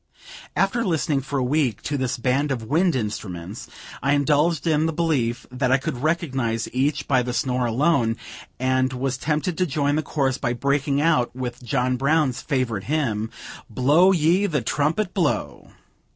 [0.55, 3.67] After listening for a week to this band of wind instruments,
[4.01, 8.17] I indulged in the belief that I could recognize each by the snore alone,
[8.59, 13.29] and was tempted to join the chorus by breaking out with John Brown's favorite hymn:
[13.69, 15.69] "Blow ye the trumpet, blow!"